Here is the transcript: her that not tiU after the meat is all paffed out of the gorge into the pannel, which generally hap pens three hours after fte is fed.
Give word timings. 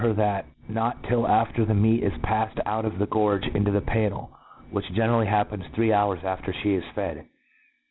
her 0.01 0.13
that 0.13 0.47
not 0.67 0.97
tiU 1.03 1.27
after 1.27 1.63
the 1.63 1.75
meat 1.75 2.03
is 2.03 2.11
all 2.13 2.19
paffed 2.23 2.59
out 2.65 2.85
of 2.85 2.97
the 2.97 3.05
gorge 3.05 3.45
into 3.53 3.69
the 3.69 3.81
pannel, 3.81 4.29
which 4.71 4.91
generally 4.95 5.27
hap 5.27 5.51
pens 5.51 5.63
three 5.75 5.93
hours 5.93 6.23
after 6.23 6.51
fte 6.51 6.79
is 6.79 6.83
fed. 6.95 7.23